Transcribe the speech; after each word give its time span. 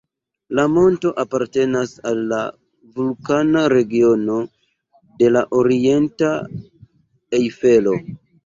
La 0.59 0.63
monto 0.75 1.11
apartenas 1.23 1.93
al 2.11 2.21
la 2.31 2.39
vulkana 2.95 3.63
regiono 3.75 4.41
de 5.23 5.33
la 5.37 5.47
orienta 5.61 6.35
Ejfelo. 7.43 7.97